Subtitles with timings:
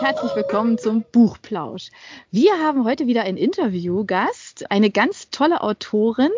[0.00, 1.90] herzlich willkommen zum Buchplausch.
[2.30, 6.30] Wir haben heute wieder einen Interviewgast, eine ganz tolle Autorin,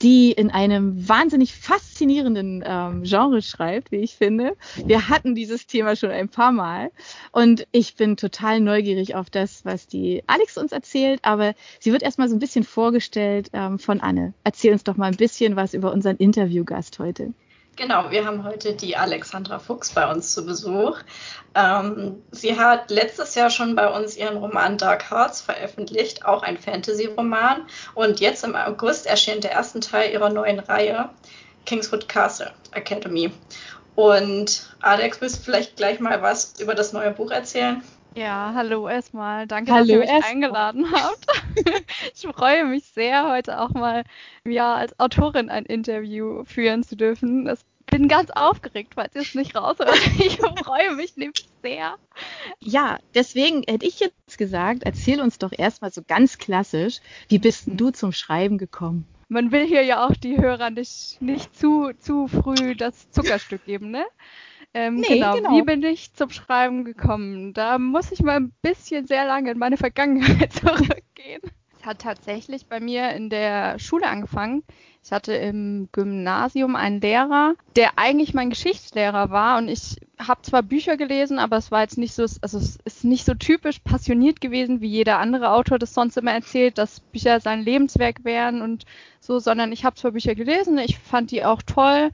[0.00, 4.56] die in einem wahnsinnig faszinierenden ähm, Genre schreibt, wie ich finde.
[4.82, 6.90] Wir hatten dieses Thema schon ein paar Mal
[7.32, 12.02] und ich bin total neugierig auf das, was die Alex uns erzählt, aber sie wird
[12.02, 14.32] erstmal so ein bisschen vorgestellt ähm, von Anne.
[14.42, 17.34] Erzähl uns doch mal ein bisschen was über unseren Interviewgast heute.
[17.76, 20.98] Genau, wir haben heute die Alexandra Fuchs bei uns zu Besuch.
[21.54, 26.56] Ähm, sie hat letztes Jahr schon bei uns ihren Roman Dark Hearts veröffentlicht, auch ein
[26.56, 27.66] Fantasy-Roman.
[27.94, 31.10] Und jetzt im August erschien der erste Teil ihrer neuen Reihe,
[31.66, 33.30] Kingswood Castle Academy.
[33.94, 37.82] Und Alex, willst du vielleicht gleich mal was über das neue Buch erzählen?
[38.16, 39.46] Ja, hallo erstmal.
[39.46, 41.26] Danke, hallo dass ihr mich erst eingeladen habt.
[42.14, 44.04] ich freue mich sehr, heute auch mal
[44.46, 47.46] ja, als Autorin ein Interview führen zu dürfen.
[47.46, 49.94] Ich bin ganz aufgeregt, falls ihr es nicht raushört.
[50.18, 51.96] Ich freue mich nämlich sehr.
[52.58, 57.66] Ja, deswegen hätte ich jetzt gesagt, erzähl uns doch erstmal so ganz klassisch, wie bist
[57.66, 59.06] denn du zum Schreiben gekommen?
[59.28, 63.90] Man will hier ja auch die Hörer nicht, nicht zu, zu früh das Zuckerstück geben,
[63.90, 64.06] ne?
[64.74, 65.34] Ähm, Nee, genau.
[65.34, 65.56] genau.
[65.56, 67.52] Wie bin ich zum Schreiben gekommen?
[67.54, 71.42] Da muss ich mal ein bisschen sehr lange in meine Vergangenheit zurückgehen.
[71.78, 74.64] Es hat tatsächlich bei mir in der Schule angefangen.
[75.06, 80.64] Ich hatte im Gymnasium einen Lehrer, der eigentlich mein Geschichtslehrer war und ich habe zwar
[80.64, 84.40] Bücher gelesen, aber es war jetzt nicht so, also es ist nicht so typisch passioniert
[84.40, 88.84] gewesen, wie jeder andere Autor das sonst immer erzählt, dass Bücher sein Lebenswerk wären und
[89.20, 92.10] so, sondern ich habe zwar Bücher gelesen, ich fand die auch toll,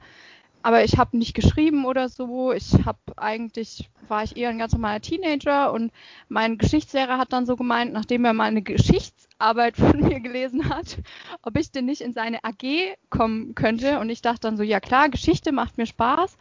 [0.63, 2.53] aber ich habe nicht geschrieben oder so.
[2.53, 5.91] Ich habe eigentlich, war ich eher ein ganz normaler Teenager und
[6.29, 10.97] mein Geschichtslehrer hat dann so gemeint, nachdem er mal eine Geschichtsarbeit von mir gelesen hat,
[11.41, 13.99] ob ich denn nicht in seine AG kommen könnte.
[13.99, 16.37] Und ich dachte dann so, ja klar, Geschichte macht mir Spaß.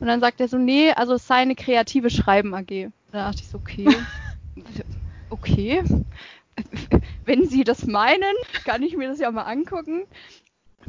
[0.00, 2.90] Und dann sagt er so, nee, also es sei eine kreative Schreiben AG.
[3.12, 3.88] Da dachte ich so, okay,
[5.30, 5.82] okay.
[7.26, 8.34] Wenn Sie das meinen,
[8.64, 10.06] kann ich mir das ja mal angucken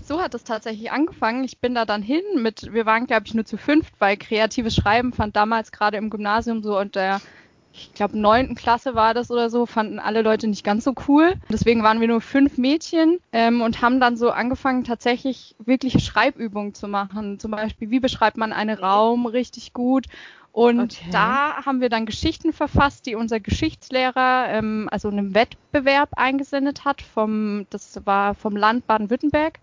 [0.01, 1.43] so hat es tatsächlich angefangen.
[1.43, 4.75] Ich bin da dann hin mit, wir waren glaube ich nur zu fünft, weil kreatives
[4.75, 7.21] Schreiben fand damals gerade im Gymnasium so und der,
[7.71, 11.33] ich glaube neunten Klasse war das oder so, fanden alle Leute nicht ganz so cool.
[11.51, 16.73] Deswegen waren wir nur fünf Mädchen ähm, und haben dann so angefangen tatsächlich wirkliche Schreibübungen
[16.73, 17.39] zu machen.
[17.39, 20.05] Zum Beispiel, wie beschreibt man einen Raum richtig gut
[20.51, 21.09] und Okay.
[21.11, 27.01] da haben wir dann Geschichten verfasst, die unser Geschichtslehrer ähm, also einem Wettbewerb eingesendet hat
[27.03, 29.59] vom, das war vom Land Baden-Württemberg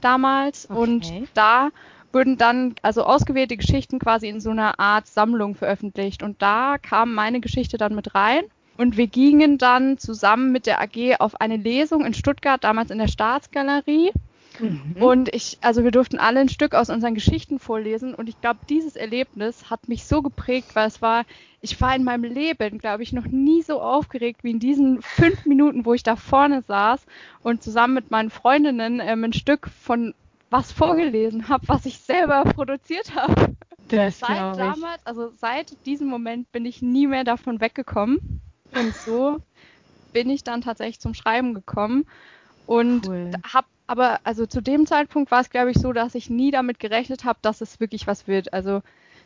[0.00, 0.68] damals.
[0.70, 0.78] Okay.
[0.78, 1.70] und da
[2.12, 6.22] wurden dann also ausgewählte Geschichten quasi in so einer Art Sammlung veröffentlicht.
[6.22, 8.44] Und da kam meine Geschichte dann mit rein.
[8.78, 12.98] Und wir gingen dann zusammen mit der AG auf eine Lesung in Stuttgart, damals in
[12.98, 14.12] der Staatsgalerie
[14.58, 14.96] Mhm.
[15.00, 18.60] und ich, also wir durften alle ein Stück aus unseren Geschichten vorlesen und ich glaube,
[18.68, 21.24] dieses Erlebnis hat mich so geprägt, weil es war,
[21.60, 25.46] ich war in meinem Leben, glaube ich, noch nie so aufgeregt wie in diesen fünf
[25.46, 27.04] Minuten, wo ich da vorne saß
[27.42, 30.14] und zusammen mit meinen Freundinnen ähm, ein Stück von
[30.50, 33.56] was vorgelesen habe, was ich selber produziert habe.
[33.88, 38.40] das Seit damals, also seit diesem Moment bin ich nie mehr davon weggekommen.
[38.74, 39.38] Und so
[40.12, 42.06] bin ich dann tatsächlich zum Schreiben gekommen.
[42.66, 43.32] Und Cool.
[43.52, 46.78] hab aber, also zu dem Zeitpunkt war es, glaube ich, so, dass ich nie damit
[46.78, 48.52] gerechnet habe, dass es wirklich was wird.
[48.52, 48.82] Also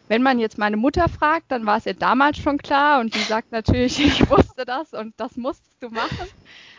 [0.09, 3.21] wenn man jetzt meine Mutter fragt, dann war es ihr damals schon klar und die
[3.21, 6.29] sagt natürlich, ich wusste das und das musstest du machen.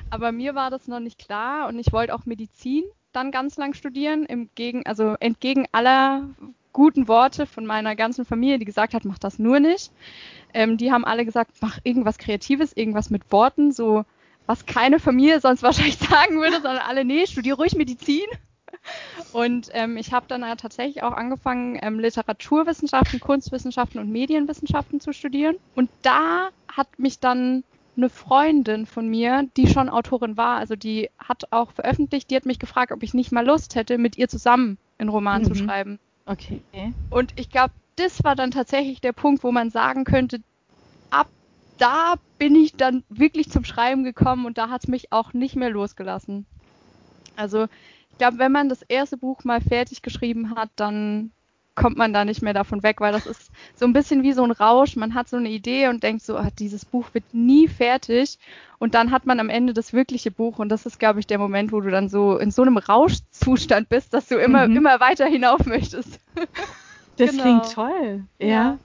[0.09, 2.84] Aber mir war das noch nicht klar und ich wollte auch Medizin
[3.14, 6.30] dann ganz lang studieren, im Gegen, also entgegen aller
[6.74, 9.92] guten Worte von meiner ganzen Familie, die gesagt hat, mach das nur nicht.
[10.53, 14.06] Ähm, die haben alle gesagt, mach irgendwas Kreatives, irgendwas mit Worten, so
[14.51, 18.25] was keine Familie sonst wahrscheinlich sagen würde, sondern alle, nee, studiere ruhig Medizin.
[19.31, 25.13] Und ähm, ich habe dann ja tatsächlich auch angefangen, ähm, Literaturwissenschaften, Kunstwissenschaften und Medienwissenschaften zu
[25.13, 25.56] studieren.
[25.75, 27.63] Und da hat mich dann
[27.95, 32.45] eine Freundin von mir, die schon Autorin war, also die hat auch veröffentlicht, die hat
[32.45, 35.56] mich gefragt, ob ich nicht mal Lust hätte, mit ihr zusammen einen Roman zu Mhm.
[35.68, 36.00] schreiben.
[36.25, 36.62] Okay.
[37.09, 40.39] Und ich glaube, das war dann tatsächlich der Punkt, wo man sagen könnte,
[41.09, 41.27] ab
[41.81, 45.56] da bin ich dann wirklich zum Schreiben gekommen und da hat es mich auch nicht
[45.56, 46.45] mehr losgelassen.
[47.36, 47.63] Also
[48.12, 51.31] ich glaube, wenn man das erste Buch mal fertig geschrieben hat, dann
[51.74, 54.44] kommt man da nicht mehr davon weg, weil das ist so ein bisschen wie so
[54.44, 54.95] ein Rausch.
[54.98, 58.38] Man hat so eine Idee und denkt so, ah, dieses Buch wird nie fertig.
[58.78, 61.38] Und dann hat man am Ende das wirkliche Buch und das ist, glaube ich, der
[61.39, 64.78] Moment, wo du dann so in so einem Rauschzustand bist, dass du immer, Mhm.
[64.78, 66.19] immer weiter hinauf möchtest.
[67.18, 67.44] Das Genau.
[67.44, 68.24] klingt toll.
[68.39, 68.48] Ja.
[68.48, 68.80] Ja.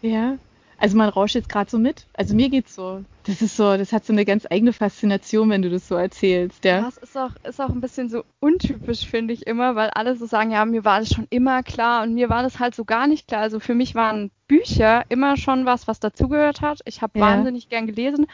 [0.00, 0.38] Ja.
[0.80, 2.06] Also man rauscht jetzt gerade so mit.
[2.14, 5.62] Also mir geht's so Das ist so, das hat so eine ganz eigene Faszination, wenn
[5.62, 6.82] du das so erzählst, ja.
[6.82, 10.26] Das ist auch, ist auch ein bisschen so untypisch, finde ich immer, weil alle so
[10.26, 13.08] sagen, ja, mir war das schon immer klar und mir war das halt so gar
[13.08, 13.42] nicht klar.
[13.42, 16.80] Also für mich waren Bücher immer schon was, was dazugehört hat.
[16.84, 17.26] Ich habe ja.
[17.26, 18.26] wahnsinnig gern gelesen.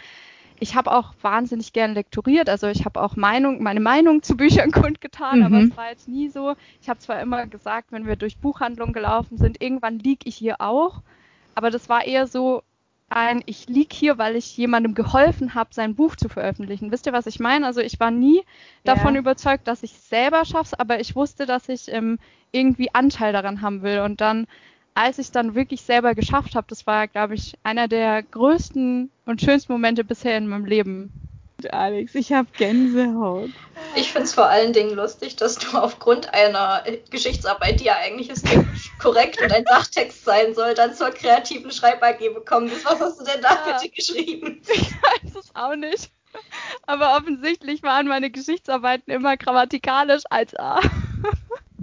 [0.60, 4.70] Ich habe auch wahnsinnig gern lektoriert, also ich habe auch Meinung, meine Meinung zu Büchern
[4.72, 5.44] kundgetan, mhm.
[5.46, 6.54] aber es war jetzt nie so.
[6.80, 10.60] Ich habe zwar immer gesagt, wenn wir durch Buchhandlungen gelaufen sind, irgendwann lieg ich hier
[10.60, 11.02] auch,
[11.54, 12.62] aber das war eher so,
[13.08, 16.90] ein, ich lieg hier, weil ich jemandem geholfen habe, sein Buch zu veröffentlichen.
[16.90, 17.66] Wisst ihr, was ich meine?
[17.66, 18.42] Also ich war nie ja.
[18.84, 22.18] davon überzeugt, dass ich es selber schaffe, aber ich wusste, dass ich ähm,
[22.52, 24.00] irgendwie Anteil daran haben will.
[24.00, 24.46] Und dann,
[24.94, 29.10] als ich es dann wirklich selber geschafft habe, das war, glaube ich, einer der größten
[29.26, 31.12] und schönsten Momente bisher in meinem Leben.
[31.72, 33.50] Alex, ich habe Gänsehaut.
[33.96, 38.28] Ich finde es vor allen Dingen lustig, dass du aufgrund einer Geschichtsarbeit, die ja eigentlich
[38.30, 42.84] historisch korrekt und ein Sachtext sein soll, dann zur kreativen Schreib AG gekommen bist.
[42.84, 43.78] Was hast du denn da ja.
[43.78, 44.62] bitte geschrieben?
[44.74, 46.10] Ich weiß es auch nicht.
[46.86, 50.80] Aber offensichtlich waren meine Geschichtsarbeiten immer grammatikalisch als A.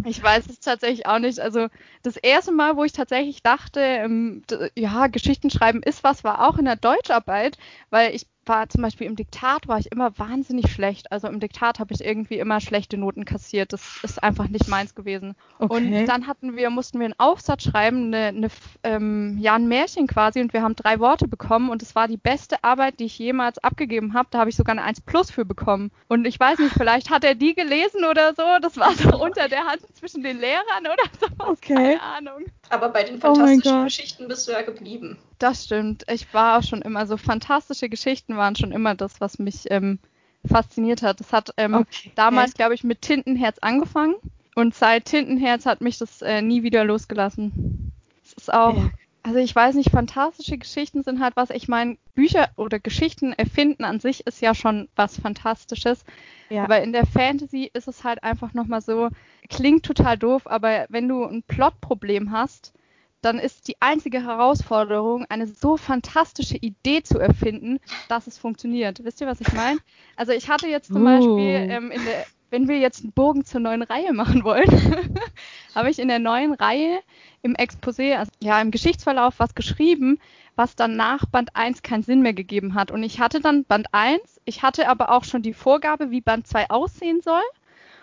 [0.03, 1.39] Ich weiß es tatsächlich auch nicht.
[1.39, 1.67] Also
[2.03, 4.43] das erste Mal, wo ich tatsächlich dachte, ähm,
[4.75, 7.57] ja, Geschichten schreiben ist was, war auch in der Deutscharbeit,
[7.89, 11.11] weil ich war zum Beispiel im Diktat war ich immer wahnsinnig schlecht.
[11.11, 13.73] Also im Diktat habe ich irgendwie immer schlechte Noten kassiert.
[13.73, 15.35] Das ist einfach nicht meins gewesen.
[15.59, 15.73] Okay.
[15.75, 18.47] Und dann hatten wir, mussten wir einen Aufsatz schreiben, eine, eine,
[18.83, 22.17] ähm, ja, ein Märchen quasi und wir haben drei Worte bekommen und es war die
[22.17, 24.27] beste Arbeit, die ich jemals abgegeben habe.
[24.31, 25.91] Da habe ich sogar eine 1 Plus für bekommen.
[26.07, 28.43] Und ich weiß nicht, vielleicht hat er die gelesen oder so.
[28.61, 31.27] Das war so unter der Hand zwischen den Lehrern oder so.
[31.37, 31.75] Okay.
[31.75, 32.45] Keine Ahnung.
[32.69, 35.17] Aber bei den oh fantastischen oh Geschichten bist du ja geblieben.
[35.41, 36.03] Das stimmt.
[36.07, 37.17] Ich war auch schon immer so.
[37.17, 39.97] Fantastische Geschichten waren schon immer das, was mich ähm,
[40.45, 41.19] fasziniert hat.
[41.19, 42.11] Das hat ähm, okay.
[42.13, 44.15] damals, glaube ich, mit Tintenherz angefangen.
[44.53, 47.91] Und seit Tintenherz hat mich das äh, nie wieder losgelassen.
[48.23, 48.91] Es ist auch, ja.
[49.23, 51.49] also ich weiß nicht, fantastische Geschichten sind halt was.
[51.49, 56.05] Ich meine, Bücher oder Geschichten erfinden an sich ist ja schon was Fantastisches.
[56.49, 56.65] Ja.
[56.65, 59.09] Aber in der Fantasy ist es halt einfach nochmal so,
[59.49, 62.73] klingt total doof, aber wenn du ein Plotproblem hast,
[63.21, 69.03] dann ist die einzige Herausforderung, eine so fantastische Idee zu erfinden, dass es funktioniert.
[69.03, 69.79] Wisst ihr, was ich meine?
[70.15, 71.05] Also ich hatte jetzt zum uh.
[71.05, 74.69] Beispiel ähm, in der, wenn wir jetzt einen Bogen zur neuen Reihe machen wollen,
[75.75, 76.99] habe ich in der neuen Reihe
[77.41, 80.19] im Exposé, also ja im Geschichtsverlauf was geschrieben,
[80.55, 82.91] was dann nach Band 1 keinen Sinn mehr gegeben hat.
[82.91, 86.45] Und ich hatte dann Band 1, ich hatte aber auch schon die Vorgabe, wie Band
[86.45, 87.41] 2 aussehen soll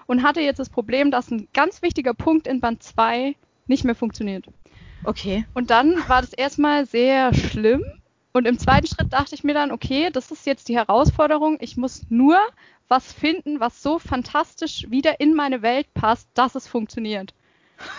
[0.07, 3.37] und hatte jetzt das Problem, dass ein ganz wichtiger Punkt in Band 2
[3.67, 4.47] nicht mehr funktioniert.
[5.05, 5.45] Okay.
[5.55, 7.83] Und dann war das erstmal sehr schlimm.
[8.33, 11.59] Und im zweiten Schritt dachte ich mir dann, okay, das ist jetzt die Herausforderung.
[11.61, 12.39] Ich muss nur
[12.89, 17.35] was finden, was so fantastisch wieder in meine Welt passt, dass es funktioniert.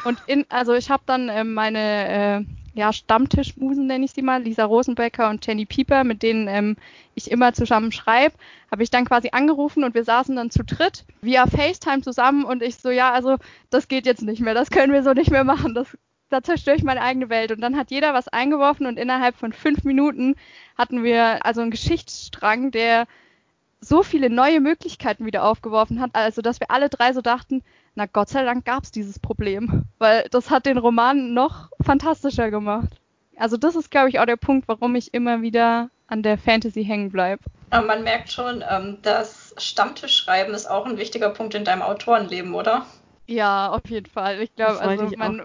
[0.03, 4.41] Und in, also ich habe dann äh, meine äh, ja, Stammtischmusen, nenne ich sie mal,
[4.41, 6.77] Lisa Rosenbecker und Jenny Pieper, mit denen ähm,
[7.15, 8.35] ich immer zusammen schreibe,
[8.71, 12.61] habe ich dann quasi angerufen und wir saßen dann zu dritt via FaceTime zusammen und
[12.61, 13.37] ich so, ja, also
[13.69, 15.97] das geht jetzt nicht mehr, das können wir so nicht mehr machen, das
[16.29, 17.51] da zerstöre ich meine eigene Welt.
[17.51, 20.35] Und dann hat jeder was eingeworfen und innerhalb von fünf Minuten
[20.77, 23.05] hatten wir also einen Geschichtsstrang, der
[23.81, 27.63] so viele neue Möglichkeiten wieder aufgeworfen hat, also dass wir alle drei so dachten,
[27.95, 32.51] na Gott sei Dank gab es dieses Problem, weil das hat den Roman noch fantastischer
[32.51, 32.89] gemacht.
[33.37, 36.83] Also das ist, glaube ich, auch der Punkt, warum ich immer wieder an der Fantasy
[36.83, 37.41] hängen bleibe.
[37.71, 42.85] Man merkt schon, ähm, das Stammtischschreiben ist auch ein wichtiger Punkt in deinem Autorenleben, oder?
[43.29, 44.41] Ja, auf jeden Fall.
[44.41, 45.41] Ich glaube, also man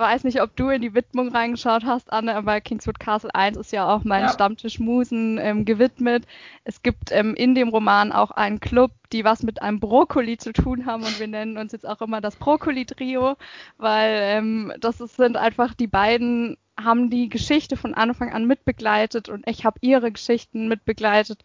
[0.00, 3.70] weiß nicht, ob du in die Widmung reingeschaut hast, Anne, aber Kingswood Castle 1 ist
[3.70, 4.32] ja auch meinen ja.
[4.32, 6.26] Stammtisch Musen ähm, gewidmet.
[6.64, 10.54] Es gibt ähm, in dem Roman auch einen Club, die was mit einem Brokkoli zu
[10.54, 13.36] tun haben und wir nennen uns jetzt auch immer das Brokkoli-Trio,
[13.76, 19.28] weil ähm, das ist, sind einfach die beiden haben die Geschichte von Anfang an mitbegleitet
[19.28, 21.42] und ich habe ihre Geschichten mitbegleitet,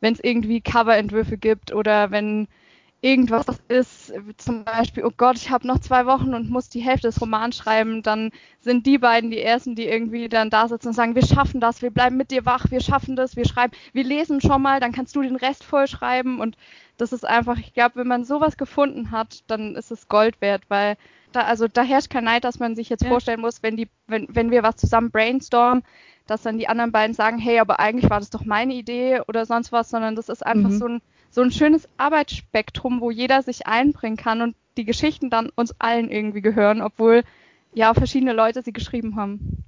[0.00, 2.48] wenn es irgendwie Coverentwürfe gibt oder wenn
[3.04, 7.08] irgendwas ist, zum Beispiel, oh Gott, ich habe noch zwei Wochen und muss die Hälfte
[7.08, 8.30] des Romans schreiben, dann
[8.60, 11.82] sind die beiden die ersten, die irgendwie dann da sitzen und sagen, wir schaffen das,
[11.82, 14.92] wir bleiben mit dir wach, wir schaffen das, wir schreiben, wir lesen schon mal, dann
[14.92, 16.56] kannst du den Rest voll schreiben und
[16.96, 20.62] das ist einfach, ich glaube, wenn man sowas gefunden hat, dann ist es Gold wert,
[20.68, 20.96] weil
[21.32, 23.10] da, also da herrscht kein Neid, dass man sich jetzt ja.
[23.10, 25.84] vorstellen muss, wenn die, wenn, wenn wir was zusammen brainstormen,
[26.26, 29.44] dass dann die anderen beiden sagen, hey, aber eigentlich war das doch meine Idee oder
[29.44, 30.78] sonst was, sondern das ist einfach mhm.
[30.78, 31.02] so ein
[31.34, 36.08] so ein schönes Arbeitsspektrum, wo jeder sich einbringen kann und die Geschichten dann uns allen
[36.08, 37.24] irgendwie gehören, obwohl
[37.74, 39.64] ja verschiedene Leute sie geschrieben haben.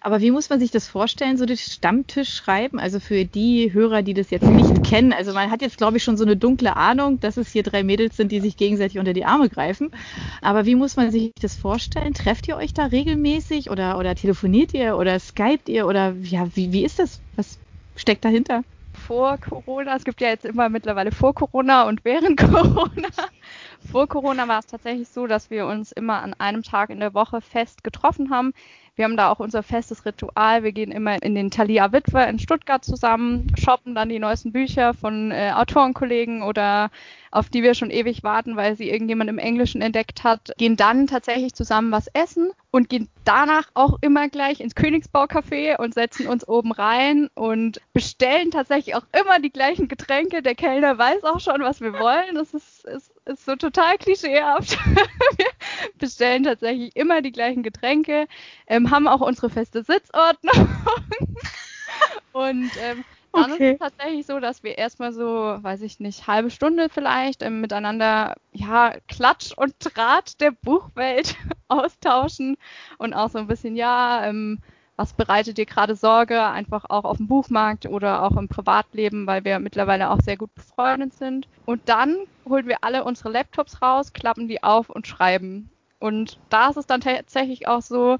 [0.00, 2.80] Aber wie muss man sich das vorstellen, so das Stammtisch schreiben?
[2.80, 5.12] Also für die Hörer, die das jetzt nicht kennen.
[5.12, 7.84] Also man hat jetzt, glaube ich, schon so eine dunkle Ahnung, dass es hier drei
[7.84, 9.92] Mädels sind, die sich gegenseitig unter die Arme greifen.
[10.42, 12.12] Aber wie muss man sich das vorstellen?
[12.12, 16.72] Trefft ihr euch da regelmäßig oder, oder telefoniert ihr oder skypt ihr oder ja, wie,
[16.72, 17.20] wie ist das?
[17.36, 17.58] Was,
[17.96, 18.64] steckt dahinter?
[19.06, 23.08] Vor Corona, es gibt ja jetzt immer mittlerweile vor Corona und während Corona.
[23.90, 27.14] Vor Corona war es tatsächlich so, dass wir uns immer an einem Tag in der
[27.14, 28.52] Woche fest getroffen haben.
[28.96, 30.62] Wir haben da auch unser festes Ritual.
[30.62, 34.94] Wir gehen immer in den Thalia Witwe in Stuttgart zusammen, shoppen dann die neuesten Bücher
[34.94, 36.90] von äh, Autorenkollegen oder
[37.32, 41.08] auf die wir schon ewig warten, weil sie irgendjemand im Englischen entdeckt hat, gehen dann
[41.08, 46.46] tatsächlich zusammen was essen und gehen danach auch immer gleich ins Königsbaucafé und setzen uns
[46.46, 50.42] oben rein und bestellen tatsächlich auch immer die gleichen Getränke.
[50.42, 52.36] Der Kellner weiß auch schon, was wir wollen.
[52.36, 54.78] Das ist, ist, ist so total klischeehaft.
[55.36, 55.46] wir
[55.98, 58.26] bestellen tatsächlich immer die gleichen Getränke,
[58.66, 60.68] ähm, haben auch unsere feste Sitzordnung.
[62.32, 63.04] und ähm,
[63.34, 63.70] dann okay.
[63.70, 67.60] ist es tatsächlich so, dass wir erstmal so, weiß ich nicht, halbe Stunde vielleicht ähm,
[67.60, 71.34] miteinander, ja, Klatsch und Draht der Buchwelt
[71.68, 72.56] austauschen
[72.98, 74.60] und auch so ein bisschen, ja, ähm,
[74.96, 79.44] was bereitet dir gerade Sorge, einfach auch auf dem Buchmarkt oder auch im Privatleben, weil
[79.44, 81.48] wir mittlerweile auch sehr gut befreundet sind.
[81.66, 82.16] Und dann
[82.48, 85.70] holen wir alle unsere Laptops raus, klappen die auf und schreiben.
[85.98, 88.18] Und da ist es dann tatsächlich auch so,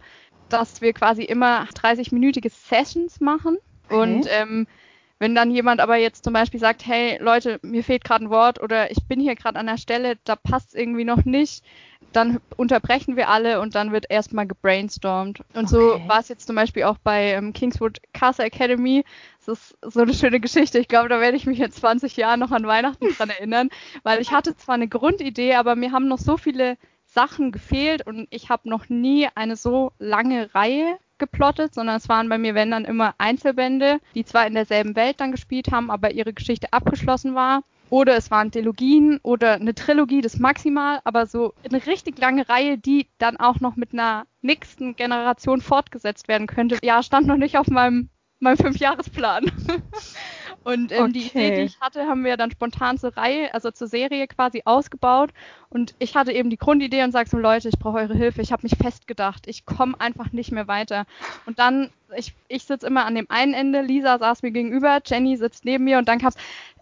[0.48, 3.58] dass wir quasi immer 30-minütige Sessions machen.
[3.86, 3.96] Okay.
[3.96, 4.66] Und ähm,
[5.18, 8.61] wenn dann jemand aber jetzt zum Beispiel sagt, hey Leute, mir fehlt gerade ein Wort
[8.62, 11.64] oder ich bin hier gerade an der Stelle, da passt irgendwie noch nicht,
[12.12, 15.40] dann unterbrechen wir alle und dann wird erstmal gebrainstormt.
[15.54, 15.66] Und okay.
[15.66, 19.04] so war es jetzt zum Beispiel auch bei ähm, Kingswood Castle Academy.
[19.44, 20.78] Das ist so eine schöne Geschichte.
[20.78, 23.68] Ich glaube, da werde ich mich in 20 Jahren noch an Weihnachten dran erinnern,
[24.02, 28.26] weil ich hatte zwar eine Grundidee, aber mir haben noch so viele Sachen gefehlt und
[28.30, 32.71] ich habe noch nie eine so lange Reihe geplottet, sondern es waren bei mir, wenn
[32.71, 37.35] dann immer Einzelbände, die zwar in derselben Welt dann gespielt haben, aber ihre Geschichte abgeschlossen
[37.35, 37.62] war.
[37.90, 42.78] Oder es waren Delogien oder eine Trilogie, das maximal, aber so eine richtig lange Reihe,
[42.78, 46.78] die dann auch noch mit einer nächsten Generation fortgesetzt werden könnte.
[46.83, 48.09] Ja, stand noch nicht auf meinem,
[48.40, 49.52] meinem Fünfjahresplan.
[50.64, 51.12] Und ähm, okay.
[51.12, 54.62] die Idee, die ich hatte, haben wir dann spontan zur Reihe, also zur Serie quasi
[54.64, 55.30] ausgebaut.
[55.68, 58.40] Und ich hatte eben die Grundidee und sag so, Leute, ich brauche eure Hilfe.
[58.40, 59.47] Ich habe mich festgedacht.
[59.47, 61.04] Ich komme einfach nicht mehr weiter.
[61.47, 65.37] Und dann, ich, ich sitze immer an dem einen Ende, Lisa saß mir gegenüber, Jenny
[65.37, 66.37] sitzt neben mir und dann kam's,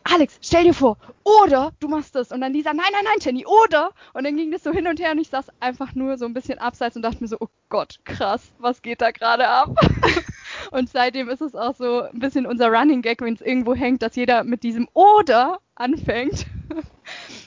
[0.05, 2.33] Alex, stell dir vor, oder du machst das.
[2.33, 3.91] Und dann Lisa, nein, nein, nein, Jenny, oder.
[4.12, 6.35] Und dann ging das so hin und her und ich saß einfach nur so ein
[6.35, 9.75] bisschen abseits und dachte mir so, oh Gott, krass, was geht da gerade ab?
[10.73, 14.02] und seitdem ist es auch so ein bisschen unser Running Gag, wenn es irgendwo hängt,
[14.02, 16.47] dass jeder mit diesem oder anfängt.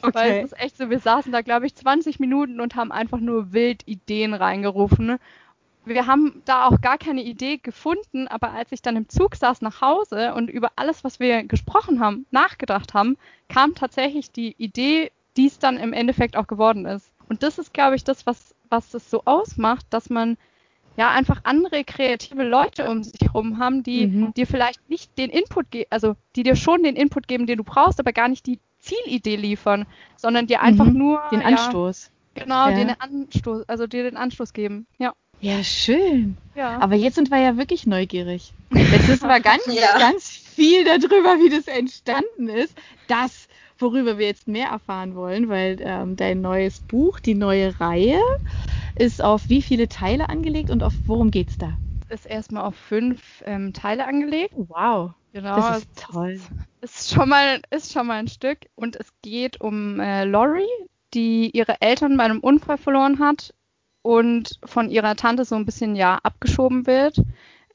[0.02, 0.14] Okay.
[0.14, 3.20] Weil es ist echt so, wir saßen da, glaube ich, 20 Minuten und haben einfach
[3.20, 5.18] nur wild Ideen reingerufen
[5.86, 9.62] wir haben da auch gar keine Idee gefunden, aber als ich dann im Zug saß
[9.62, 13.18] nach Hause und über alles, was wir gesprochen haben, nachgedacht haben,
[13.50, 17.12] kam tatsächlich die Idee, die es dann im Endeffekt auch geworden ist.
[17.30, 20.38] Und das ist, glaube ich, das, was, was das so ausmacht, dass man
[20.98, 24.34] ja einfach andere kreative Leute um sich herum haben, die mhm.
[24.34, 27.64] dir vielleicht nicht den Input geben, also die dir schon den Input geben, den du
[27.64, 29.86] brauchst, aber gar nicht die Zielidee liefern,
[30.16, 30.98] sondern dir einfach mhm.
[30.98, 32.12] nur den Anstoß.
[32.36, 32.76] Ja, genau, ja.
[32.76, 34.88] den Anstoß, also dir den Anstoß geben.
[34.98, 35.14] Ja.
[35.42, 36.38] Ja, schön.
[36.56, 36.80] Ja.
[36.80, 38.54] Aber jetzt sind wir ja wirklich neugierig.
[38.72, 40.00] Jetzt wissen wir ganz, ja.
[40.00, 42.76] ganz viel darüber, wie das entstanden ist.
[43.08, 43.48] Das,
[43.80, 48.20] worüber wir jetzt mehr erfahren wollen, weil ähm, dein neues Buch, die neue Reihe,
[48.96, 51.78] ist auf wie viele Teile angelegt und auf worum geht's da?
[52.10, 54.54] Ist erstmal auf fünf ähm, Teile angelegt.
[54.56, 55.14] Wow.
[55.34, 55.56] Genau.
[55.58, 56.32] Das ist toll.
[56.32, 56.52] Ist,
[56.82, 58.60] ist, schon mal, ist schon mal ein Stück.
[58.76, 60.64] Und es geht um äh, Laurie,
[61.14, 63.54] die ihre Eltern bei einem Unfall verloren hat
[64.02, 67.22] und von ihrer Tante so ein bisschen ja abgeschoben wird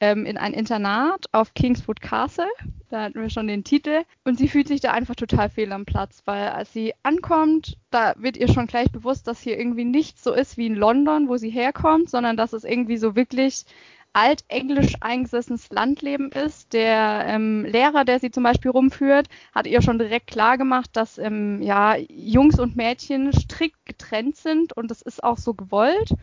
[0.00, 2.48] ähm, in ein Internat auf Kingswood Castle.
[2.88, 4.02] Da hatten wir schon den Titel.
[4.24, 8.14] Und sie fühlt sich da einfach total fehl am Platz, weil als sie ankommt, da
[8.16, 11.36] wird ihr schon gleich bewusst, dass hier irgendwie nicht so ist wie in London, wo
[11.36, 13.64] sie herkommt, sondern dass es irgendwie so wirklich
[14.12, 16.72] altenglisch eingesessenes Landleben ist.
[16.72, 21.18] Der ähm, Lehrer, der sie zum Beispiel rumführt, hat ihr schon direkt klar gemacht, dass
[21.18, 26.14] ähm, ja, Jungs und Mädchen strikt getrennt sind und das ist auch so gewollt.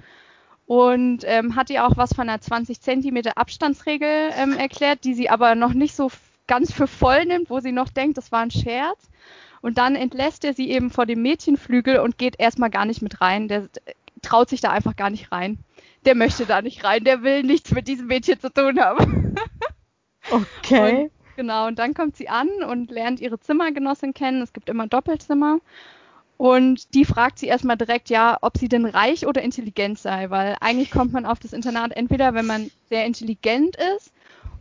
[0.68, 5.30] Und ähm, hat ihr auch was von einer 20 Zentimeter Abstandsregel ähm, erklärt, die sie
[5.30, 6.12] aber noch nicht so
[6.46, 9.10] ganz für voll nimmt, wo sie noch denkt, das war ein Scherz.
[9.62, 13.22] Und dann entlässt er sie eben vor dem Mädchenflügel und geht erstmal gar nicht mit
[13.22, 13.48] rein.
[13.48, 13.70] Der
[14.22, 15.58] traut sich da einfach gar nicht rein
[16.08, 19.36] der möchte da nicht rein, der will nichts mit diesem Mädchen zu tun haben.
[20.32, 21.04] okay.
[21.04, 24.42] Und, genau, und dann kommt sie an und lernt ihre Zimmergenossin kennen.
[24.42, 25.60] Es gibt immer Doppelzimmer.
[26.38, 30.56] Und die fragt sie erstmal direkt, ja, ob sie denn reich oder intelligent sei, weil
[30.62, 34.12] eigentlich kommt man auf das Internat entweder, wenn man sehr intelligent ist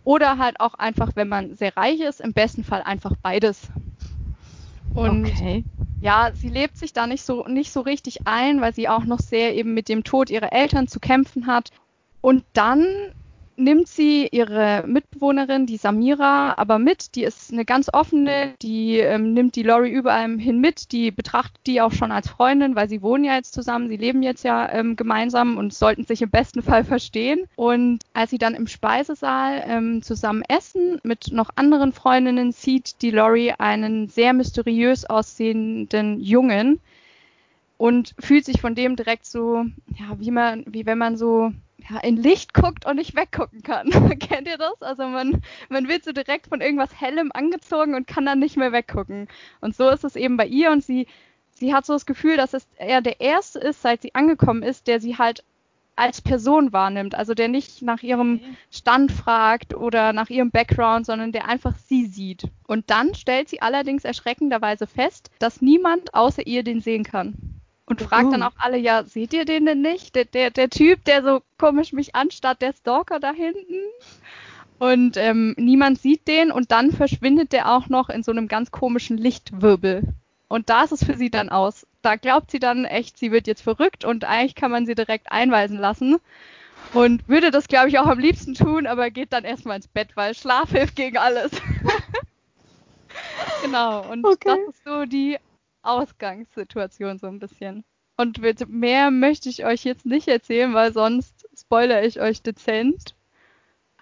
[0.05, 3.69] oder halt auch einfach, wenn man sehr reich ist, im besten Fall einfach beides.
[4.95, 5.65] Und okay
[6.01, 9.21] ja, sie lebt sich da nicht so, nicht so richtig ein, weil sie auch noch
[9.21, 11.71] sehr eben mit dem Tod ihrer Eltern zu kämpfen hat.
[12.21, 12.87] Und dann
[13.57, 17.15] nimmt sie ihre Mitbewohnerin, die Samira, aber mit.
[17.15, 20.93] Die ist eine ganz offene, die ähm, nimmt die Lori überall hin mit.
[20.93, 24.23] Die betrachtet die auch schon als Freundin, weil sie wohnen ja jetzt zusammen, sie leben
[24.23, 27.49] jetzt ja ähm, gemeinsam und sollten sich im besten Fall verstehen.
[27.57, 33.11] Und als sie dann im Speisesaal ähm, zusammen essen mit noch anderen Freundinnen, sieht die
[33.11, 36.81] Lori einen sehr mysteriös aussehenden Jungen
[37.79, 39.65] und fühlt sich von dem direkt so,
[39.99, 41.53] ja, wie man, wie wenn man so
[41.89, 43.91] ja, in Licht guckt und nicht weggucken kann.
[44.19, 44.81] Kennt ihr das?
[44.81, 48.73] Also man, man wird so direkt von irgendwas Hellem angezogen und kann dann nicht mehr
[48.73, 49.29] weggucken.
[49.61, 51.07] Und so ist es eben bei ihr und sie,
[51.53, 54.87] sie hat so das Gefühl, dass es er der erste ist, seit sie angekommen ist,
[54.87, 55.45] der sie halt
[55.95, 57.15] als Person wahrnimmt.
[57.15, 58.41] Also der nicht nach ihrem
[58.71, 62.49] Stand fragt oder nach ihrem Background, sondern der einfach sie sieht.
[62.67, 67.56] Und dann stellt sie allerdings erschreckenderweise fest, dass niemand außer ihr den sehen kann
[67.87, 68.47] und fragt dann uh.
[68.47, 70.15] auch alle, ja, seht ihr den denn nicht?
[70.17, 73.81] Der, der, der Typ, der so komisch mich anstarrt, der Stalker da hinten.
[74.79, 78.71] Und ähm, niemand sieht den und dann verschwindet der auch noch in so einem ganz
[78.71, 80.03] komischen Lichtwirbel.
[80.49, 81.87] Und da ist es für sie dann aus.
[82.03, 85.33] Da glaubt sie dann echt, sie wird jetzt verrückt und eigentlich kann man sie direkt
[85.33, 86.19] einweisen lassen.
[86.93, 90.11] Und würde das, glaube ich, auch am liebsten tun, aber geht dann erstmal ins Bett,
[90.15, 91.51] weil Schlaf hilft gegen alles.
[93.63, 94.39] genau, und okay.
[94.45, 95.39] das ist so die
[95.87, 97.85] Ausgangssituation so ein bisschen.
[98.17, 103.15] Und mehr möchte ich euch jetzt nicht erzählen, weil sonst spoilere ich euch dezent.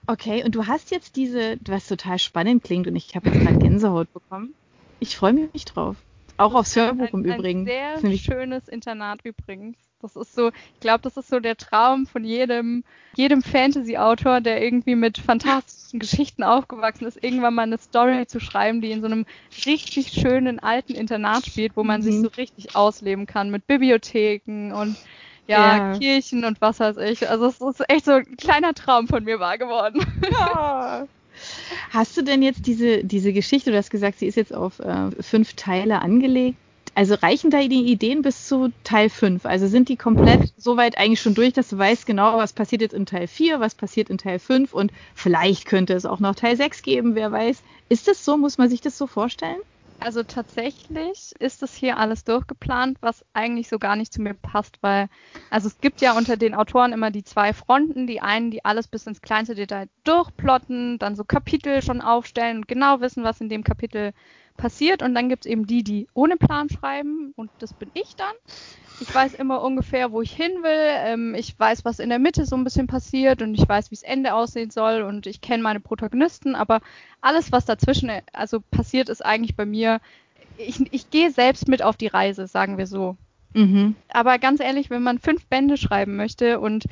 [0.07, 3.59] Okay, und du hast jetzt diese, was total spannend klingt und ich habe jetzt gerade
[3.59, 4.55] Gänsehaut bekommen.
[5.01, 5.97] Ich freue mich drauf.
[6.37, 7.69] Auch aufs Hörbuch ein, im Übrigen.
[7.69, 9.77] Ein sehr schönes Internat übrigens.
[10.05, 12.85] Das ist so, ich glaube, das ist so der Traum von jedem,
[13.17, 18.83] jedem Fantasy-Autor, der irgendwie mit fantastischen Geschichten aufgewachsen ist, irgendwann mal eine Story zu schreiben,
[18.83, 19.25] die in so einem
[19.65, 22.05] richtig schönen alten Internat spielt, wo man mhm.
[22.05, 24.97] sich so richtig ausleben kann mit Bibliotheken und
[25.47, 27.31] ja, ja, Kirchen und was weiß ich.
[27.31, 30.05] Also es ist echt so ein kleiner Traum von mir wahr geworden.
[30.31, 31.09] Ja.
[31.91, 35.11] Hast du denn jetzt diese, diese Geschichte, du hast gesagt, sie ist jetzt auf äh,
[35.21, 36.59] fünf Teile angelegt.
[36.95, 39.47] Also reichen da die Ideen bis zu Teil 5?
[39.47, 42.95] Also sind die komplett soweit eigentlich schon durch, dass du weißt genau, was passiert jetzt
[42.95, 46.57] in Teil 4, was passiert in Teil 5 und vielleicht könnte es auch noch Teil
[46.57, 47.63] 6 geben, wer weiß.
[47.89, 48.37] Ist das so?
[48.37, 49.59] Muss man sich das so vorstellen?
[50.01, 54.79] Also tatsächlich ist das hier alles durchgeplant, was eigentlich so gar nicht zu mir passt,
[54.83, 55.09] weil,
[55.51, 58.87] also es gibt ja unter den Autoren immer die zwei Fronten, die einen, die alles
[58.87, 63.49] bis ins kleinste Detail durchplotten, dann so Kapitel schon aufstellen und genau wissen, was in
[63.49, 64.13] dem Kapitel
[64.57, 65.03] passiert.
[65.03, 68.35] Und dann gibt es eben die, die ohne Plan schreiben und das bin ich dann.
[69.01, 70.89] Ich weiß immer ungefähr, wo ich hin will.
[71.05, 73.97] Ähm, ich weiß, was in der Mitte so ein bisschen passiert und ich weiß, wie
[73.97, 76.55] das Ende aussehen soll und ich kenne meine Protagonisten.
[76.55, 76.81] Aber
[77.21, 80.01] alles, was dazwischen äh, also passiert, ist eigentlich bei mir.
[80.57, 83.17] Ich, ich gehe selbst mit auf die Reise, sagen wir so.
[83.55, 83.97] Mhm.
[84.09, 86.85] Aber ganz ehrlich, wenn man fünf Bände schreiben möchte und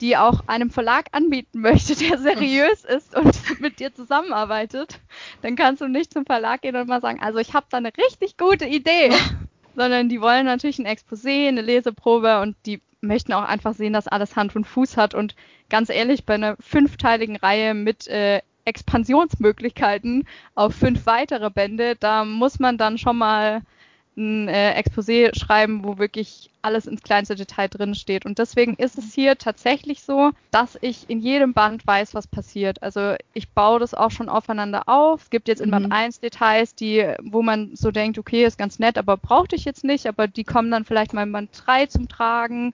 [0.00, 5.00] die auch einem Verlag anbieten möchte, der seriös ist und mit dir zusammenarbeitet,
[5.42, 7.92] dann kannst du nicht zum Verlag gehen und mal sagen, also ich habe da eine
[7.96, 9.10] richtig gute Idee.
[9.76, 14.06] Sondern die wollen natürlich ein Exposé, eine Leseprobe und die möchten auch einfach sehen, dass
[14.06, 15.14] alles Hand und Fuß hat.
[15.14, 15.34] Und
[15.68, 22.60] ganz ehrlich, bei einer fünfteiligen Reihe mit äh, Expansionsmöglichkeiten auf fünf weitere Bände, da muss
[22.60, 23.62] man dann schon mal
[24.16, 28.24] ein äh, Exposé schreiben, wo wirklich alles ins kleinste Detail drin steht.
[28.24, 32.82] Und deswegen ist es hier tatsächlich so, dass ich in jedem Band weiß, was passiert.
[32.82, 35.22] Also ich baue das auch schon aufeinander auf.
[35.22, 35.92] Es gibt jetzt in Band mhm.
[35.92, 39.84] 1 Details, die, wo man so denkt, okay, ist ganz nett, aber brauchte ich jetzt
[39.84, 42.72] nicht, aber die kommen dann vielleicht mal in Band 3 zum Tragen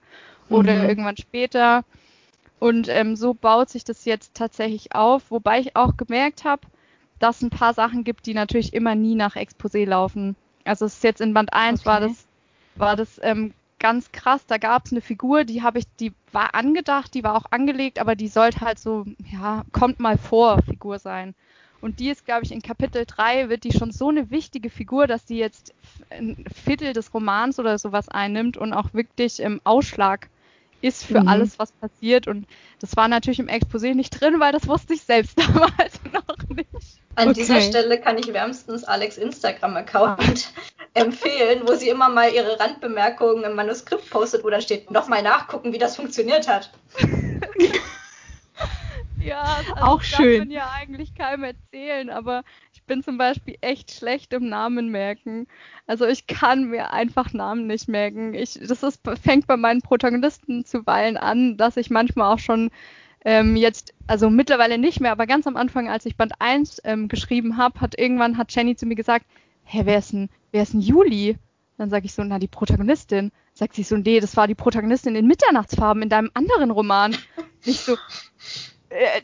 [0.49, 0.89] oder mhm.
[0.89, 1.83] irgendwann später.
[2.59, 6.61] Und ähm, so baut sich das jetzt tatsächlich auf, wobei ich auch gemerkt habe,
[7.17, 10.35] dass es ein paar Sachen gibt, die natürlich immer nie nach Exposé laufen.
[10.65, 11.89] Also es ist jetzt in Band 1 okay.
[11.89, 12.25] war das,
[12.75, 14.45] war das ähm, ganz krass.
[14.45, 17.99] Da gab es eine Figur, die habe ich, die war angedacht, die war auch angelegt,
[17.99, 21.35] aber die sollte halt so, ja, kommt mal vor Figur sein.
[21.81, 25.07] Und die ist, glaube ich, in Kapitel 3 wird die schon so eine wichtige Figur,
[25.07, 25.73] dass die jetzt
[26.11, 30.29] ein Viertel des Romans oder sowas einnimmt und auch wirklich im Ausschlag
[30.81, 31.27] ist für mhm.
[31.27, 32.27] alles, was passiert.
[32.27, 32.47] Und
[32.79, 37.01] das war natürlich im Exposé nicht drin, weil das wusste ich selbst damals noch nicht.
[37.15, 37.41] An okay.
[37.41, 40.53] dieser Stelle kann ich wärmstens Alex Instagram-Account
[40.93, 45.73] empfehlen, wo sie immer mal ihre Randbemerkungen im Manuskript postet, wo dann steht, nochmal nachgucken,
[45.73, 46.71] wie das funktioniert hat.
[49.19, 50.31] ja, also auch schön.
[50.31, 54.89] Das kann ja eigentlich keinem erzählen, aber ich bin zum Beispiel echt schlecht im Namen
[54.89, 55.47] merken.
[55.87, 58.33] Also ich kann mir einfach Namen nicht merken.
[58.33, 62.69] Ich, das ist, fängt bei meinen Protagonisten zuweilen an, dass ich manchmal auch schon
[63.23, 67.07] ähm, jetzt, also mittlerweile nicht mehr, aber ganz am Anfang, als ich Band 1 ähm,
[67.07, 69.25] geschrieben habe, hat irgendwann hat Jenny zu mir gesagt,
[69.63, 71.37] hä, wer ist denn, wer ist denn Juli?
[71.77, 73.31] Dann sage ich so, na, die Protagonistin.
[73.53, 77.15] Sagt sie so, nee, das war die Protagonistin in Mitternachtsfarben in deinem anderen Roman.
[77.65, 77.95] Nicht so,
[78.89, 79.21] äh,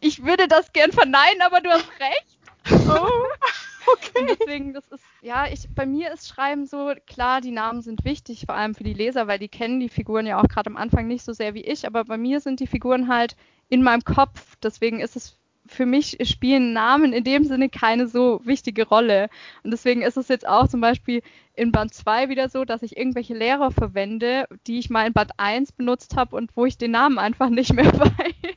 [0.00, 2.35] ich würde das gern verneinen, aber du hast recht.
[2.88, 4.20] Oh, okay.
[4.20, 8.04] Und deswegen, das ist, ja, ich, bei mir ist Schreiben so, klar, die Namen sind
[8.04, 10.76] wichtig, vor allem für die Leser, weil die kennen die Figuren ja auch gerade am
[10.76, 13.36] Anfang nicht so sehr wie ich, aber bei mir sind die Figuren halt
[13.68, 14.56] in meinem Kopf.
[14.62, 19.28] Deswegen ist es für mich spielen Namen in dem Sinne keine so wichtige Rolle.
[19.62, 21.22] Und deswegen ist es jetzt auch zum Beispiel
[21.54, 25.32] in Band 2 wieder so, dass ich irgendwelche Lehrer verwende, die ich mal in Band
[25.38, 28.55] 1 benutzt habe und wo ich den Namen einfach nicht mehr weiß.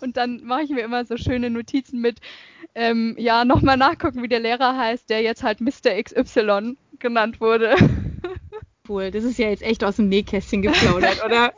[0.00, 2.20] Und dann mache ich mir immer so schöne Notizen mit,
[2.74, 6.02] ähm, ja, nochmal nachgucken, wie der Lehrer heißt, der jetzt halt Mr.
[6.02, 7.76] XY genannt wurde.
[8.86, 11.54] Cool, das ist ja jetzt echt aus dem Nähkästchen geplaudert, oder?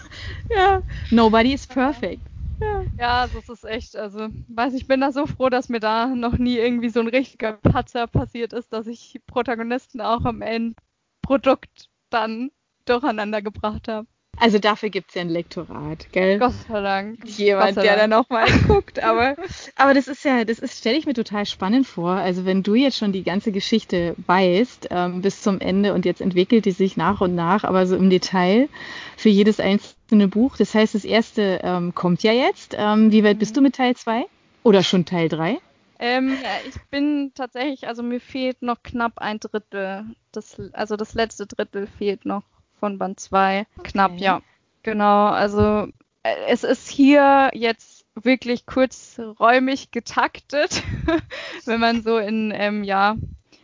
[0.54, 2.20] ja, nobody is perfect.
[2.60, 2.82] Ja.
[2.98, 6.36] ja, das ist echt, also, weiß ich bin da so froh, dass mir da noch
[6.36, 12.50] nie irgendwie so ein richtiger Patzer passiert ist, dass ich Protagonisten auch am Endprodukt dann
[12.84, 14.06] durcheinander gebracht habe.
[14.38, 16.38] Also dafür gibt es ja ein Lektorat, gell?
[16.38, 17.26] Gott sei Dank.
[17.26, 18.10] Jemand, sei der Dank.
[18.10, 19.02] da nochmal guckt.
[19.02, 19.34] Aber,
[19.76, 22.10] aber das ist ja, das ist, stelle ich mir total spannend vor.
[22.10, 26.20] Also wenn du jetzt schon die ganze Geschichte weißt, ähm, bis zum Ende und jetzt
[26.20, 28.68] entwickelt die sich nach und nach, aber so im Detail
[29.16, 30.56] für jedes einzelne Buch.
[30.56, 32.74] Das heißt, das erste ähm, kommt ja jetzt.
[32.78, 34.26] Ähm, wie weit bist du mit Teil 2?
[34.64, 35.58] Oder schon Teil 3?
[35.98, 36.36] Ähm,
[36.68, 40.04] ich bin tatsächlich, also mir fehlt noch knapp ein Drittel.
[40.30, 42.42] Das, also das letzte Drittel fehlt noch
[42.78, 43.66] von Band 2.
[43.78, 43.90] Okay.
[43.90, 44.40] Knapp, ja.
[44.82, 45.88] Genau, also
[46.22, 50.82] äh, es ist hier jetzt wirklich kurzräumig getaktet,
[51.64, 53.16] wenn man so in, ähm, ja,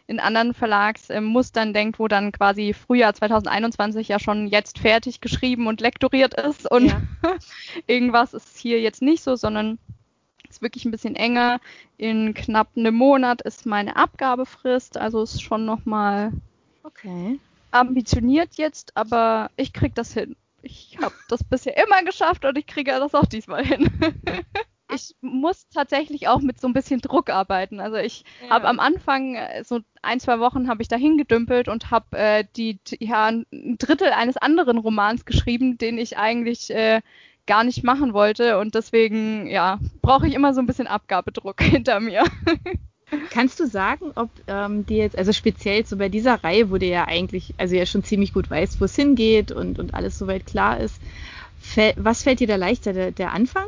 [0.06, 5.66] in anderen Verlagsmustern ähm, denkt, wo dann quasi Frühjahr 2021 ja schon jetzt fertig geschrieben
[5.68, 7.00] und lektoriert ist und ja.
[7.86, 9.78] irgendwas ist hier jetzt nicht so, sondern
[10.50, 11.60] ist wirklich ein bisschen enger.
[11.96, 16.32] In knapp einem Monat ist meine Abgabefrist, also ist schon nochmal
[16.82, 17.38] okay
[17.72, 20.36] ambitioniert jetzt, aber ich krieg das hin.
[20.62, 23.90] Ich habe das bisher immer geschafft und ich kriege das auch diesmal hin.
[24.94, 27.80] ich muss tatsächlich auch mit so ein bisschen Druck arbeiten.
[27.80, 28.50] Also ich ja.
[28.50, 32.44] habe am Anfang äh, so ein, zwei Wochen habe ich da hingedümpelt und habe äh,
[32.56, 33.46] die ja ein
[33.78, 37.00] Drittel eines anderen Romans geschrieben, den ich eigentlich äh,
[37.46, 42.00] gar nicht machen wollte und deswegen ja brauche ich immer so ein bisschen Abgabedruck hinter
[42.00, 42.24] mir.
[43.30, 46.86] Kannst du sagen, ob ähm, dir jetzt, also speziell so bei dieser Reihe, wo du
[46.86, 50.46] ja eigentlich, also ja schon ziemlich gut weißt, wo es hingeht und, und alles soweit
[50.46, 51.00] klar ist,
[51.58, 53.66] fäll, was fällt dir da leichter, der, der Anfang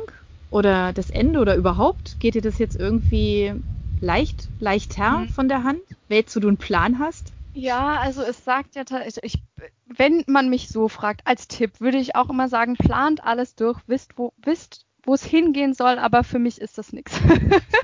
[0.49, 2.17] oder das Ende oder überhaupt?
[2.19, 3.53] Geht dir das jetzt irgendwie
[3.99, 5.27] leicht, leichter mhm.
[5.29, 7.31] von der Hand, wählst du einen Plan hast?
[7.53, 9.41] Ja, also es sagt ja tatsächlich,
[9.85, 13.79] wenn man mich so fragt, als Tipp, würde ich auch immer sagen, plant alles durch,
[13.87, 17.17] wisst, wo, wisst, wo es hingehen soll, aber für mich ist das nichts.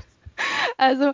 [0.76, 1.12] also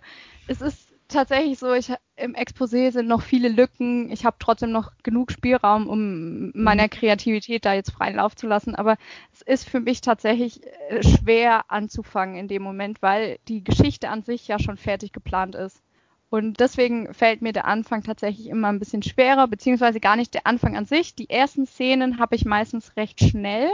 [0.49, 4.11] es ist tatsächlich so, ich, im Exposé sind noch viele Lücken.
[4.11, 6.91] Ich habe trotzdem noch genug Spielraum, um meiner mhm.
[6.91, 8.75] Kreativität da jetzt freien Lauf zu lassen.
[8.75, 8.97] Aber
[9.33, 14.23] es ist für mich tatsächlich äh, schwer anzufangen in dem Moment, weil die Geschichte an
[14.23, 15.83] sich ja schon fertig geplant ist.
[16.31, 20.47] Und deswegen fällt mir der Anfang tatsächlich immer ein bisschen schwerer, beziehungsweise gar nicht der
[20.47, 21.15] Anfang an sich.
[21.15, 23.71] Die ersten Szenen habe ich meistens recht schnell,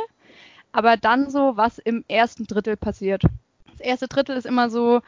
[0.71, 3.25] aber dann so, was im ersten Drittel passiert.
[3.73, 5.01] Das erste Drittel ist immer so,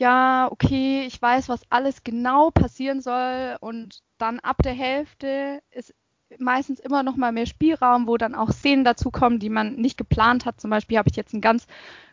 [0.00, 5.94] ja, okay, ich weiß, was alles genau passieren soll und dann ab der Hälfte ist
[6.38, 9.98] meistens immer noch mal mehr Spielraum, wo dann auch Szenen dazu kommen, die man nicht
[9.98, 10.58] geplant hat.
[10.58, 11.66] Zum Beispiel habe ich jetzt einen ganz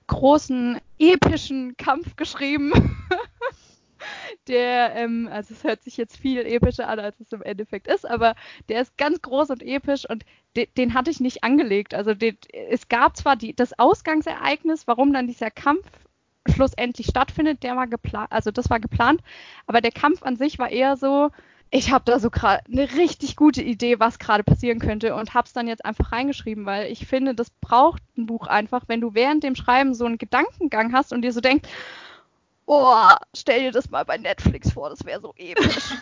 [0.07, 2.73] großen epischen Kampf geschrieben.
[4.49, 8.05] der, ähm, also es hört sich jetzt viel epischer an, als es im Endeffekt ist,
[8.05, 8.35] aber
[8.67, 10.25] der ist ganz groß und episch und
[10.57, 11.93] de den hatte ich nicht angelegt.
[11.93, 12.11] Also
[12.51, 15.87] es gab zwar die, das Ausgangsereignis, warum dann dieser Kampf
[16.49, 19.21] schlussendlich stattfindet, der war geplant, also das war geplant,
[19.65, 21.29] aber der Kampf an sich war eher so,
[21.69, 25.47] ich habe da so gerade eine richtig gute Idee, was gerade passieren könnte und habe
[25.47, 29.13] es dann jetzt einfach reingeschrieben, weil ich finde, das braucht ein Buch einfach, wenn du
[29.13, 31.67] während dem Schreiben so einen Gedankengang hast und dir so denkst,
[32.65, 35.89] oh, stell dir das mal bei Netflix vor, das wäre so episch.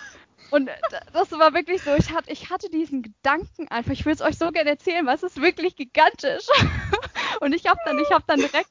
[0.51, 0.69] Und
[1.11, 4.37] das war wirklich so, ich hatte, ich hatte diesen Gedanken einfach, ich will es euch
[4.37, 6.45] so gerne erzählen, weil es ist wirklich gigantisch.
[7.41, 8.69] Und ich habe dann, ich habe dann direkt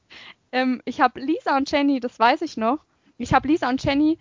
[0.51, 2.79] ähm, ich habe Lisa und Jenny, das weiß ich noch,
[3.17, 4.17] ich habe Lisa und Jenny,